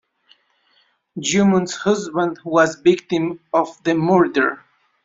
Joomun's 1.19 1.75
husband 1.75 2.39
was 2.43 2.75
a 2.75 2.81
victim 2.81 3.39
of 3.53 3.83
the 3.83 3.93
murder. 3.93 4.63